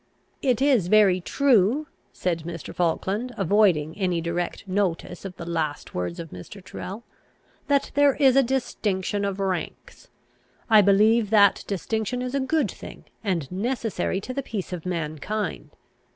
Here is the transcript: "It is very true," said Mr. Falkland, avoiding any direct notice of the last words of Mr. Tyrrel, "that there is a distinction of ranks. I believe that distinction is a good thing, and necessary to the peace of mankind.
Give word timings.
"It 0.41 0.63
is 0.63 0.87
very 0.87 1.21
true," 1.21 1.85
said 2.11 2.39
Mr. 2.41 2.73
Falkland, 2.73 3.35
avoiding 3.37 3.95
any 3.99 4.19
direct 4.19 4.67
notice 4.67 5.25
of 5.25 5.35
the 5.35 5.45
last 5.45 5.93
words 5.93 6.19
of 6.19 6.31
Mr. 6.31 6.59
Tyrrel, 6.59 7.03
"that 7.67 7.91
there 7.93 8.15
is 8.15 8.35
a 8.35 8.41
distinction 8.41 9.23
of 9.23 9.39
ranks. 9.39 10.09
I 10.71 10.81
believe 10.81 11.29
that 11.29 11.63
distinction 11.67 12.23
is 12.23 12.33
a 12.33 12.39
good 12.39 12.71
thing, 12.71 13.05
and 13.23 13.51
necessary 13.51 14.19
to 14.21 14.33
the 14.33 14.41
peace 14.41 14.73
of 14.73 14.87
mankind. 14.87 15.69